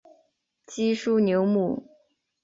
[0.65, 1.83] 基舒纽姆。